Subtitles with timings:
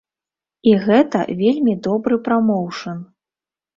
[0.69, 2.95] І гэта вельмі добры прамоўшн.